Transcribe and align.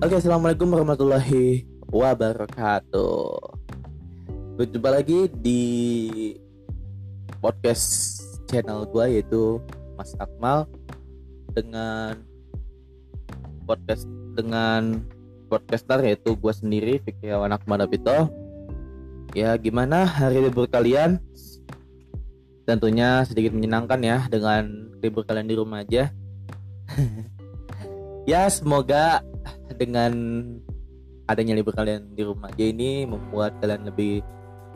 Oke, 0.00 0.16
assalamualaikum 0.16 0.72
warahmatullahi 0.72 1.68
wabarakatuh. 1.92 3.36
Berjumpa 4.56 4.96
lagi 4.96 5.28
di 5.28 5.60
podcast 7.36 8.16
channel 8.48 8.88
gue 8.88 9.20
yaitu 9.20 9.60
Mas 10.00 10.16
Akmal 10.16 10.64
dengan 11.52 12.16
podcast 13.68 14.08
dengan 14.32 15.04
podcaster 15.52 16.00
yaitu 16.08 16.32
gue 16.32 16.52
sendiri 16.56 17.04
Fikriawan 17.04 17.52
Akmal 17.52 17.84
Apito. 17.84 18.32
Ya, 19.36 19.52
gimana 19.60 20.08
hari 20.08 20.48
libur 20.48 20.64
kalian? 20.64 21.20
Tentunya 22.64 23.20
sedikit 23.28 23.52
menyenangkan 23.52 24.00
ya 24.00 24.24
dengan 24.32 24.64
libur 25.04 25.28
kalian 25.28 25.44
di 25.44 25.60
rumah 25.60 25.84
aja. 25.84 26.08
ya, 28.32 28.48
semoga 28.48 29.28
dengan 29.80 30.12
adanya 31.24 31.56
libur 31.56 31.72
kalian 31.72 32.12
di 32.12 32.20
rumah 32.20 32.52
aja 32.52 32.68
ini 32.68 33.08
membuat 33.08 33.56
kalian 33.64 33.88
lebih 33.88 34.20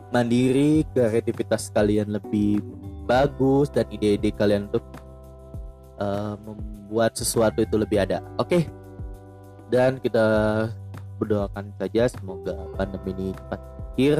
mandiri, 0.09 0.81
kreativitas 0.97 1.69
kalian 1.69 2.09
lebih 2.09 2.65
bagus 3.05 3.69
dan 3.69 3.85
ide-ide 3.93 4.33
kalian 4.33 4.65
untuk 4.73 4.81
uh, 6.01 6.33
membuat 6.41 7.13
sesuatu 7.13 7.61
itu 7.61 7.77
lebih 7.77 8.01
ada. 8.01 8.25
Oke. 8.41 8.49
Okay? 8.49 8.63
Dan 9.69 10.01
kita 10.01 10.25
berdoakan 11.21 11.73
saja 11.77 12.09
semoga 12.09 12.55
pandemi 12.73 13.13
ini 13.13 13.27
cepat 13.33 13.59
berakhir 13.61 14.15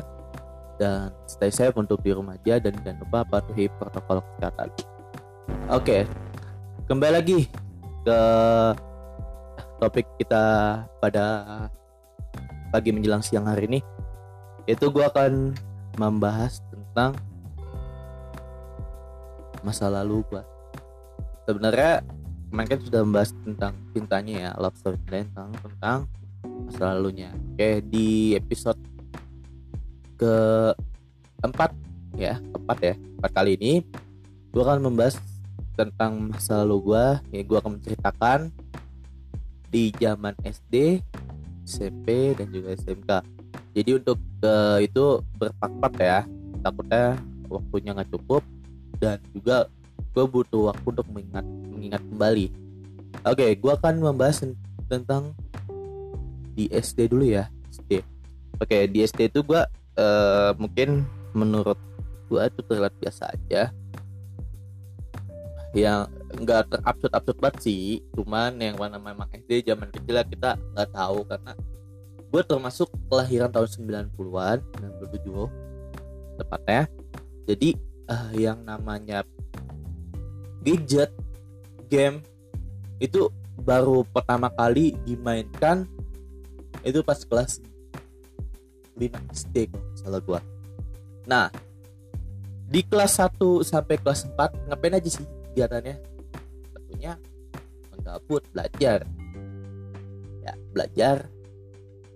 dan 0.75 1.09
stay 1.25 1.51
safe 1.51 1.75
untuk 1.79 2.03
di 2.03 2.11
rumah 2.11 2.35
aja 2.35 2.59
dan 2.59 2.75
jangan 2.83 2.99
lupa 3.07 3.19
patuhi 3.25 3.71
protokol 3.79 4.21
kesehatan. 4.37 4.69
Oke. 4.69 5.81
Okay. 5.81 6.01
Kembali 6.85 7.13
lagi 7.17 7.49
ke 8.05 8.19
topik 9.79 10.07
kita 10.19 10.43
pada 10.99 11.25
pagi 12.71 12.91
menjelang 12.91 13.23
siang 13.23 13.47
hari 13.47 13.67
ini 13.67 13.79
itu 14.65 14.89
gue 14.89 15.05
akan 15.05 15.53
membahas 15.95 16.59
tentang 16.71 17.15
masa 19.61 19.89
lalu 19.89 20.25
gue 20.31 20.43
sebenarnya 21.45 22.01
kemarin 22.49 22.69
kan 22.71 22.79
sudah 22.81 23.01
membahas 23.05 23.31
tentang 23.43 23.73
cintanya 23.93 24.33
ya 24.33 24.51
love 24.57 24.77
story 24.79 24.97
tentang 25.05 25.51
tentang 25.59 25.97
masa 26.65 26.93
lalunya. 26.93 27.29
Oke 27.53 27.81
di 27.85 28.33
episode 28.37 28.79
ke 30.15 30.35
empat 31.43 31.71
ya 32.15 32.39
empat 32.55 32.77
ya 32.81 32.95
empat 32.95 33.31
kali 33.35 33.59
ini 33.59 33.73
gue 34.55 34.61
akan 34.63 34.87
membahas 34.87 35.19
tentang 35.75 36.31
masa 36.31 36.63
lalu 36.63 36.91
gue 36.91 37.05
ya 37.35 37.41
gue 37.43 37.57
akan 37.59 37.71
menceritakan 37.77 38.39
di 39.75 39.91
zaman 39.99 40.31
SD, 40.47 41.03
SMP 41.67 42.31
dan 42.39 42.47
juga 42.47 42.79
SMK. 42.79 43.11
Jadi 43.75 43.89
untuk 43.99 44.15
uh, 44.47 44.79
itu 44.79 45.19
berpak-pak 45.35 45.93
ya. 45.99 46.23
Takutnya 46.63 47.19
waktunya 47.51 47.91
nggak 47.91 48.07
cukup 48.15 48.39
dan 49.03 49.19
juga 49.35 49.67
gue 50.15 50.23
butuh 50.23 50.71
waktu 50.71 50.87
untuk 50.95 51.07
mengingat 51.11 51.43
mengingat 51.67 52.01
kembali. 52.07 52.47
Oke, 53.27 53.35
okay, 53.35 53.51
gue 53.59 53.71
akan 53.75 53.93
membahas 53.99 54.47
tentang 54.87 55.35
di 56.55 56.71
SD 56.71 57.11
dulu 57.11 57.27
ya. 57.27 57.51
SD. 57.67 57.99
Oke, 57.99 58.07
okay, 58.63 58.81
di 58.87 59.03
SD 59.03 59.27
itu 59.27 59.43
gue 59.43 59.59
uh, 59.99 60.55
mungkin 60.55 61.03
menurut 61.35 61.75
gue 62.31 62.39
itu 62.39 62.63
terlihat 62.63 62.95
biasa 62.95 63.27
aja. 63.27 63.75
Yang 65.75 66.14
nggak 66.35 66.71
terabsurd 66.71 67.13
absurd 67.15 67.37
banget 67.39 67.57
sih. 67.63 68.03
Cuman 68.15 68.59
yang 68.59 68.75
mana 68.75 68.99
memang 68.99 69.27
SD 69.31 69.65
zaman 69.67 69.91
kecil 69.91 70.19
kita 70.27 70.59
nggak 70.75 70.89
tahu 70.91 71.23
karena 71.27 71.53
gue 72.25 72.41
termasuk 72.43 72.89
kelahiran 73.07 73.49
tahun 73.51 73.69
90-an 74.11 74.57
97 74.75 76.39
tepatnya. 76.41 76.83
Jadi 77.45 77.69
uh, 78.09 78.31
yang 78.35 78.59
namanya 78.65 79.21
gadget 80.65 81.13
game 81.89 82.25
itu 82.97 83.29
baru 83.59 84.01
pertama 84.09 84.49
kali 84.49 84.97
dimainkan 85.05 85.85
itu 86.81 87.01
pas 87.05 87.21
kelas 87.21 87.61
5 88.97 89.35
SD 89.35 89.69
salah 89.97 90.21
gue 90.21 90.39
nah 91.25 91.49
di 92.65 92.81
kelas 92.81 93.21
1 93.21 93.37
sampai 93.61 93.95
kelas 94.01 94.25
4 94.33 94.69
ngapain 94.69 94.97
aja 94.97 95.09
sih 95.09 95.25
kegiatannya 95.53 96.14
tentunya 96.95 97.19
menggabut 97.91 98.43
belajar. 98.55 99.03
Ya 100.47 100.53
belajar. 100.71 101.17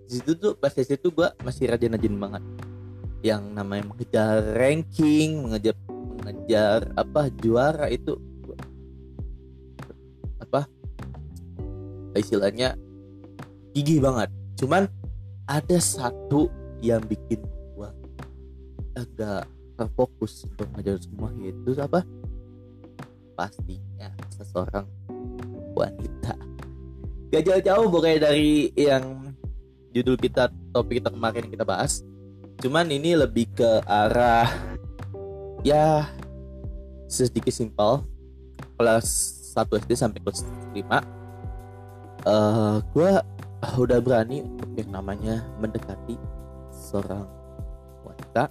Di 0.08 0.18
situ 0.18 0.32
tuh 0.40 0.52
pas 0.56 0.72
di 0.72 0.88
situ 0.88 1.12
gue 1.12 1.28
masih 1.44 1.68
rajin-rajin 1.68 2.16
banget. 2.16 2.42
Yang 3.20 3.42
namanya 3.52 3.84
mengejar 3.92 4.40
ranking 4.56 5.44
mengejar 5.44 5.76
mengejar 6.24 6.88
apa 6.96 7.28
juara 7.44 7.92
itu 7.92 8.16
apa 10.40 10.64
istilahnya 12.16 12.80
gigi 13.76 14.00
banget. 14.00 14.32
Cuman 14.56 14.88
ada 15.44 15.76
satu 15.76 16.48
yang 16.80 17.04
bikin 17.04 17.44
gua 17.76 17.92
agak 18.96 19.44
terfokus 19.76 20.48
untuk 20.48 20.64
mengejar 20.72 20.96
semua 21.04 21.28
yaitu 21.36 21.76
apa? 21.76 22.00
Pastinya 23.36 24.12
seseorang 24.40 24.88
wanita. 25.76 26.34
Gak 27.30 27.42
jauh-jauh 27.46 27.86
pokoknya 27.92 28.32
dari 28.32 28.74
yang 28.74 29.36
judul 29.94 30.18
kita 30.18 30.50
topik 30.74 30.98
kita 31.04 31.12
kemarin 31.14 31.46
kita 31.46 31.62
bahas. 31.62 32.02
Cuman 32.60 32.90
ini 32.90 33.16
lebih 33.16 33.48
ke 33.54 33.84
arah 33.86 34.50
ya 35.62 36.08
sedikit 37.06 37.54
simpel. 37.54 38.02
Kelas 38.80 39.06
1 39.52 39.68
SD 39.84 39.92
sampai 39.92 40.24
kelas 40.24 40.40
5 40.72 41.20
uh, 42.26 42.80
gue 42.92 43.12
udah 43.84 43.98
berani 44.00 44.44
untuk 44.44 44.72
yang 44.76 44.90
namanya 44.92 45.44
mendekati 45.60 46.16
seorang 46.72 47.28
wanita. 48.04 48.48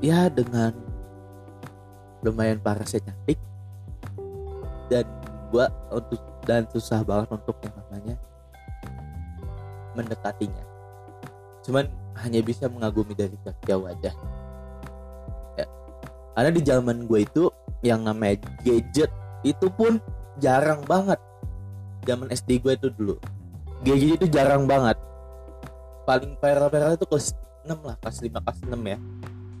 Ya 0.00 0.28
dengan 0.28 0.72
lumayan 2.24 2.60
parah 2.60 2.84
saya 2.88 3.04
cantik 3.04 3.36
dan 4.94 5.06
gua 5.50 5.66
untuk 5.90 6.22
dan 6.46 6.70
susah 6.70 7.02
banget 7.02 7.34
untuk 7.34 7.58
yang 7.66 7.74
namanya 7.74 8.14
mendekatinya. 9.98 10.64
Cuman 11.66 11.90
hanya 12.22 12.40
bisa 12.46 12.70
mengagumi 12.70 13.18
dari 13.18 13.34
jauh 13.66 13.90
aja 13.90 14.14
ya. 15.58 15.66
karena 16.38 16.50
di 16.54 16.62
zaman 16.62 17.10
gue 17.10 17.26
itu 17.26 17.50
yang 17.82 18.06
namanya 18.06 18.38
gadget 18.62 19.10
itu 19.42 19.66
pun 19.74 19.98
jarang 20.38 20.86
banget. 20.86 21.18
Zaman 22.04 22.30
SD 22.30 22.62
gue 22.62 22.78
itu 22.78 22.88
dulu. 22.94 23.16
Gadget 23.82 24.22
itu 24.22 24.26
jarang 24.30 24.68
banget. 24.68 24.94
Paling 26.04 26.36
viral-viral 26.38 26.94
itu 27.00 27.06
kelas 27.08 27.32
6 27.64 27.80
lah 27.80 27.96
kelas 27.98 28.18
5 28.20 28.44
kelas 28.44 28.58
6 28.62 28.76
ya. 28.76 28.98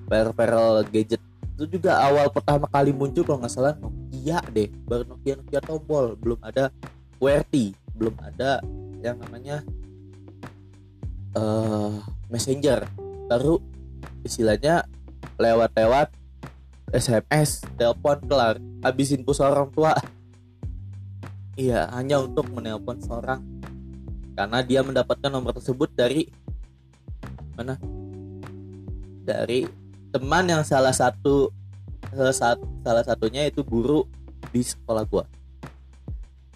Viral-viral 0.04 0.84
gadget 0.92 1.20
itu 1.54 1.78
juga 1.78 1.96
awal 2.02 2.28
pertama 2.28 2.66
kali 2.68 2.90
muncul 2.90 3.22
kalau 3.22 3.40
nggak 3.40 3.54
salah 3.54 3.78
Nokia 4.24 4.40
deh 4.56 4.72
baru 4.88 5.04
Nokia 5.04 5.36
Nokia 5.36 5.60
tombol 5.60 6.16
belum 6.16 6.40
ada 6.40 6.72
QWERTY 7.20 7.76
belum 7.92 8.16
ada 8.24 8.64
yang 9.04 9.20
namanya 9.20 9.60
uh, 11.36 12.00
Messenger. 12.32 12.88
Baru 13.28 13.60
istilahnya 14.24 14.88
lewat-lewat 15.36 16.08
SMS 16.88 17.68
telepon 17.76 18.16
kelar 18.24 18.56
habisin 18.80 19.28
pulsa 19.28 19.52
orang 19.52 19.68
tua. 19.68 19.92
Iya 21.60 21.86
hanya 21.92 22.18
untuk 22.24 22.48
menelpon 22.48 23.04
seorang. 23.04 23.44
Karena 24.32 24.64
dia 24.64 24.80
mendapatkan 24.80 25.28
nomor 25.28 25.52
tersebut 25.52 25.92
dari 25.92 26.26
mana? 27.60 27.76
Dari 29.22 29.68
teman 30.10 30.48
yang 30.48 30.64
salah 30.64 30.96
satu 30.96 31.52
salah, 32.82 33.04
satunya 33.06 33.46
itu 33.46 33.62
guru 33.66 34.06
di 34.54 34.62
sekolah 34.62 35.02
gua. 35.10 35.26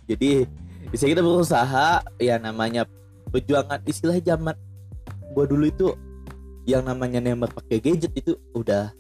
Jadi 0.06 0.46
bisa 0.94 1.04
kita 1.10 1.18
berusaha 1.18 2.06
ya 2.22 2.38
namanya 2.38 2.86
perjuangan 3.34 3.82
istilah 3.90 4.22
zaman 4.22 4.54
gua 5.34 5.44
dulu 5.50 5.66
itu 5.66 5.90
yang 6.62 6.86
namanya 6.86 7.18
nembak 7.18 7.50
pakai 7.58 7.82
gadget 7.82 8.14
itu 8.14 8.38
udah 8.54 8.94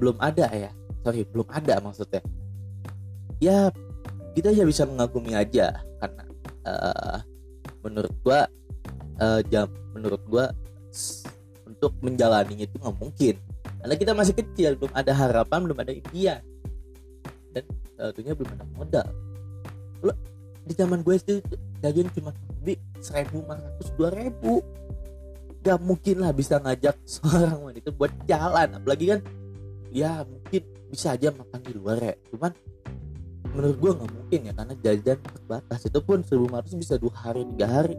belum 0.00 0.16
ada 0.16 0.48
ya. 0.48 0.72
Sorry 1.04 1.28
belum 1.28 1.44
ada 1.52 1.76
maksudnya. 1.84 2.24
Ya 3.36 3.68
kita 4.32 4.48
ya 4.56 4.64
bisa 4.64 4.88
mengagumi 4.88 5.36
aja 5.36 5.76
karena 6.00 6.24
uh, 6.64 7.18
menurut 7.84 8.12
gua 8.24 8.48
uh, 9.20 9.44
jam 9.52 9.68
menurut 9.92 10.24
gua 10.24 10.48
untuk 11.68 11.92
menjalani 12.00 12.64
itu 12.64 12.74
nggak 12.80 12.96
mungkin. 12.96 13.36
Karena 13.76 13.94
kita 13.94 14.12
masih 14.16 14.34
kecil 14.34 14.74
belum 14.80 14.90
ada 14.96 15.12
harapan 15.14 15.68
belum 15.68 15.78
ada 15.78 15.92
impian 15.94 16.42
dan 17.56 17.64
tentunya 18.12 18.36
belum 18.36 18.50
ada 18.52 18.66
modal. 18.76 19.08
Lo 20.04 20.12
di 20.68 20.74
zaman 20.76 21.00
gue 21.00 21.16
itu 21.16 21.40
lagian 21.80 22.12
cuma 22.12 22.36
lebih 22.60 22.76
seribu 23.00 23.40
lima 23.40 23.56
ratus 23.56 23.88
dua 23.96 24.12
ribu. 24.12 24.60
Gak 25.64 25.80
mungkin 25.80 26.20
lah 26.20 26.36
bisa 26.36 26.60
ngajak 26.60 27.00
seorang 27.16 27.72
wanita 27.72 27.88
buat 27.96 28.12
jalan. 28.28 28.76
Apalagi 28.76 29.16
kan 29.16 29.20
ya 29.88 30.20
mungkin 30.28 30.62
bisa 30.92 31.16
aja 31.16 31.32
makan 31.32 31.60
di 31.64 31.72
luar 31.72 31.96
ya. 31.96 32.14
Cuman 32.28 32.52
menurut 33.56 33.76
gue 33.80 33.92
nggak 33.96 34.12
mungkin 34.12 34.40
ya 34.44 34.52
karena 34.52 34.74
jajan 34.84 35.18
terbatas. 35.24 35.80
Itu 35.88 36.00
pun 36.04 36.20
1500 36.20 36.76
bisa 36.76 36.94
dua 37.00 37.14
hari 37.16 37.48
tiga 37.56 37.66
hari. 37.72 37.96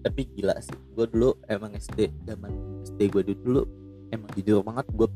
Tapi 0.00 0.20
gila 0.36 0.56
sih 0.60 0.76
gue 0.96 1.06
dulu 1.08 1.32
emang 1.48 1.72
SD 1.76 2.12
zaman 2.28 2.52
SD 2.88 3.08
gue 3.08 3.22
dulu 3.36 3.64
emang 4.10 4.28
jujur 4.36 4.64
banget 4.64 4.86
gue 4.96 5.08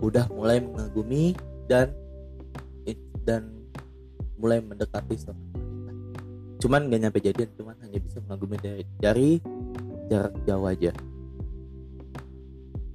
udah 0.00 0.28
mulai 0.32 0.60
mengagumi 0.60 1.32
dan 1.66 1.90
dan 3.26 3.50
mulai 4.38 4.62
mendekati 4.62 5.18
seorang 5.18 5.42
wanita 5.50 5.66
cuman 6.62 6.80
gak 6.88 7.00
nyampe 7.02 7.18
jadian 7.20 7.50
cuman 7.58 7.76
hanya 7.82 7.98
bisa 7.98 8.18
mengagumi 8.22 8.56
dari, 8.62 8.84
dari 8.96 9.30
jarak 10.08 10.34
jauh 10.46 10.66
aja. 10.66 10.92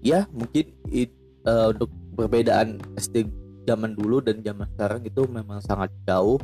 Ya 0.02 0.26
mungkin 0.34 0.66
it, 0.90 1.14
uh, 1.46 1.70
untuk 1.70 1.94
perbedaan 2.18 2.82
SD 2.98 3.30
zaman 3.70 3.94
dulu 3.94 4.18
dan 4.24 4.42
zaman 4.42 4.66
sekarang 4.74 5.02
itu 5.06 5.22
memang 5.30 5.62
sangat 5.62 5.94
jauh. 6.10 6.42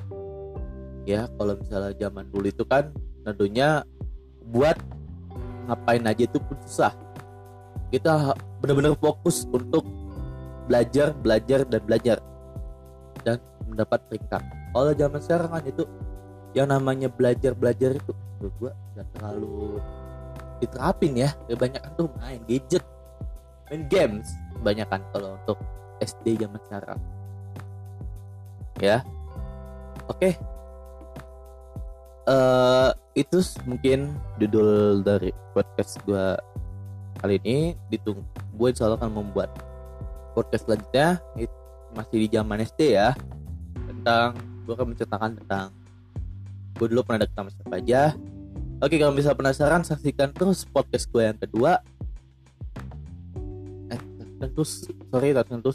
Ya 1.07 1.25
kalau 1.39 1.57
misalnya 1.57 1.95
zaman 1.97 2.29
dulu 2.29 2.47
itu 2.51 2.63
kan 2.67 2.93
tentunya 3.25 3.81
buat 4.53 4.77
ngapain 5.65 6.05
aja 6.05 6.23
itu 6.29 6.37
pun 6.37 6.57
susah. 6.69 6.93
Kita 7.89 8.35
benar-benar 8.61 8.93
fokus 8.99 9.47
untuk 9.49 9.81
belajar 10.67 11.15
belajar 11.15 11.63
dan 11.65 11.81
belajar. 11.87 12.17
Dan 13.23 13.39
mendapat 13.65 13.99
peringkat. 14.11 14.43
Kalau 14.75 14.91
zaman 14.93 15.19
sekarang 15.23 15.49
kan 15.49 15.63
itu 15.65 15.83
yang 16.55 16.67
namanya 16.69 17.07
belajar 17.11 17.51
belajar 17.55 17.95
itu 17.95 18.11
gua 18.61 18.71
gak 18.93 19.07
terlalu 19.17 19.81
diterapin 20.61 21.13
ya. 21.17 21.29
Kebanyakan 21.47 21.91
tuh 21.97 22.07
main 22.19 22.39
gadget 22.45 22.83
main 23.67 23.83
games 23.91 24.27
kebanyakan 24.59 25.01
kalau 25.15 25.29
untuk 25.39 25.57
SD 26.03 26.43
zaman 26.43 26.61
sekarang. 26.67 26.99
Ya. 28.77 29.01
Oke. 30.07 30.31
Okay. 30.31 30.33
uh, 32.29 32.93
eh, 33.17 33.21
itu 33.25 33.41
mungkin 33.65 34.13
judul 34.37 35.01
dari 35.03 35.33
podcast 35.51 35.99
gua 36.05 36.37
kali 37.19 37.41
ini. 37.43 37.75
Ditunggu 37.89 38.23
gue 38.57 38.67
insya 38.73 38.89
Allah 38.89 38.97
akan 38.97 39.13
membuat 39.13 39.53
podcast 40.37 40.69
selanjutnya. 40.69 41.17
Masih 41.97 42.17
di 42.21 42.27
zaman 42.29 42.61
SD 42.61 42.93
ya. 42.93 43.17
Tentang 43.73 44.37
gue 44.69 44.73
akan 44.77 44.93
menceritakan 44.93 45.31
tentang 45.41 45.73
gue 46.77 46.87
dulu 46.93 47.01
pernah 47.01 47.25
deket 47.25 47.33
sama 47.33 47.49
siapa 47.49 47.75
aja. 47.81 48.01
Oke 48.77 49.01
kalau 49.01 49.17
bisa 49.17 49.33
penasaran 49.33 49.81
saksikan 49.81 50.29
terus 50.37 50.61
podcast 50.69 51.09
gue 51.09 51.25
yang 51.25 51.39
kedua. 51.41 51.81
Eh 53.89 53.99
tentu 54.37 54.61
sorry 55.09 55.33
tentu 55.33 55.73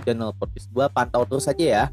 channel 0.00 0.32
podcast 0.32 0.72
gue 0.72 0.86
pantau 0.88 1.28
terus 1.28 1.44
aja 1.44 1.66
ya. 1.68 1.84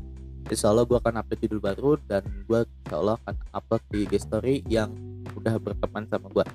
Insya 0.48 0.72
Allah 0.72 0.88
gue 0.88 0.96
akan 0.96 1.20
upload 1.20 1.40
judul 1.44 1.60
baru 1.60 1.92
dan 2.08 2.24
gue 2.48 2.64
insya 2.64 2.96
Allah 2.96 3.20
akan 3.28 3.36
upload 3.52 3.84
di 3.92 4.08
story 4.16 4.64
yang 4.72 4.96
udah 5.36 5.60
berteman 5.60 6.08
sama 6.08 6.32
gue 6.32 6.48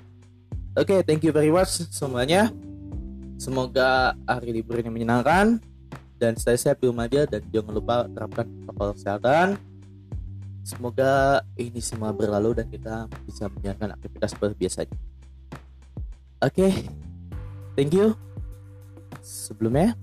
Oke, 0.73 0.97
okay, 0.97 0.99
thank 1.05 1.21
you 1.21 1.29
very 1.29 1.53
much 1.53 1.85
semuanya. 1.93 2.49
Semoga 3.43 4.15
hari 4.23 4.55
libur 4.55 4.79
ini 4.79 4.87
menyenangkan 4.87 5.59
dan 6.15 6.39
stay 6.39 6.55
safe 6.55 6.79
di 6.79 6.87
rumah 6.87 7.11
aja 7.11 7.27
dan 7.27 7.43
jangan 7.51 7.75
lupa 7.75 8.07
terapkan 8.07 8.47
protokol 8.47 8.95
kesehatan. 8.95 9.47
Semoga 10.63 11.43
ini 11.59 11.83
semua 11.83 12.15
berlalu 12.15 12.63
dan 12.63 12.71
kita 12.71 13.11
bisa 13.27 13.51
menjalankan 13.51 13.99
aktivitas 13.99 14.31
seperti 14.31 14.55
biasanya. 14.55 14.95
Oke, 16.39 16.55
okay, 16.55 16.71
thank 17.75 17.91
you. 17.91 18.15
Sebelumnya, 19.19 19.99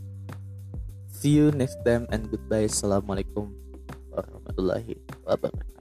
see 1.08 1.32
you 1.32 1.48
next 1.48 1.80
time 1.80 2.04
and 2.12 2.28
goodbye. 2.28 2.68
Assalamualaikum 2.68 3.56
warahmatullahi 4.12 5.00
wabarakatuh. 5.24 5.79